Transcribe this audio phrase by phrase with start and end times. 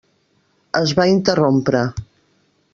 [0.79, 1.85] Es va interrompre.